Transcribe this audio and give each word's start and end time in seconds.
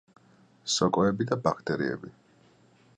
სოკოები 0.77 1.29
და 1.33 1.39
ბაქტერიები. 1.45 2.15